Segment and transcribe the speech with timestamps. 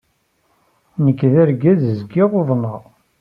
[1.05, 2.81] Nekk d argaz zgiɣ uḍneɣ.